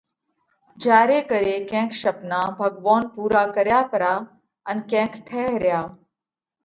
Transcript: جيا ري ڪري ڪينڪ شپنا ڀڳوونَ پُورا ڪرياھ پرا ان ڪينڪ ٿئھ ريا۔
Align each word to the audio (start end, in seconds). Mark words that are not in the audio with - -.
جيا 0.85 1.01
ري 1.09 1.17
ڪري 1.31 1.53
ڪينڪ 1.71 1.89
شپنا 2.01 2.39
ڀڳوونَ 2.57 3.01
پُورا 3.13 3.43
ڪرياھ 3.55 3.85
پرا 3.91 4.13
ان 4.69 4.77
ڪينڪ 4.91 5.11
ٿئھ 5.27 5.53
ريا۔ 5.63 5.79